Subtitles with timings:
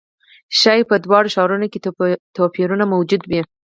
[0.59, 1.79] ښايي په دواړو ښارونو کې
[2.35, 3.41] توپیرونه موجود وي.